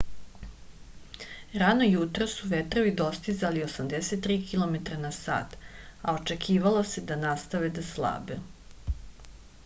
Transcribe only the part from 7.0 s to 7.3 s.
da